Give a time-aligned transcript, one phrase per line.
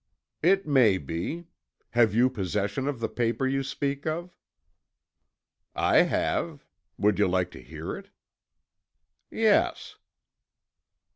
[0.41, 1.45] "It may be.
[1.91, 4.35] Have you possession of the paper you speak of?"
[5.75, 6.65] "I have.
[6.97, 8.09] Would you like to hear it?"
[9.29, 9.97] "Yes."